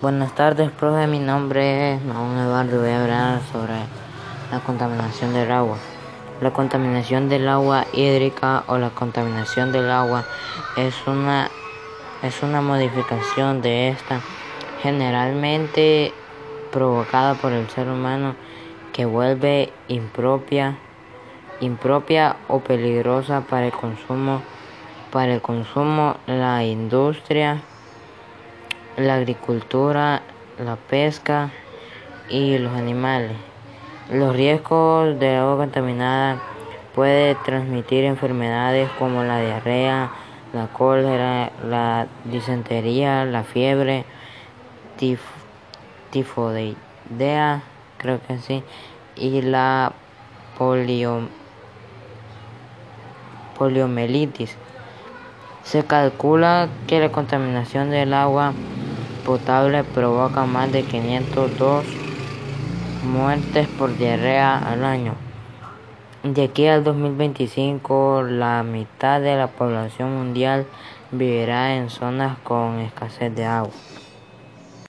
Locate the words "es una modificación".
12.22-13.60